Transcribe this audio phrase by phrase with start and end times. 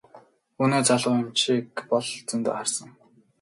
[0.63, 2.89] Өнөө залуу эмчийг бол зөндөө харсан.